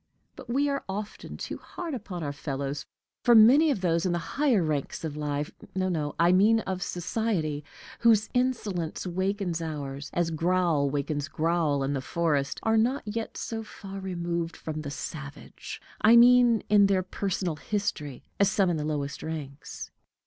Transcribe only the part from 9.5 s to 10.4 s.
ours, as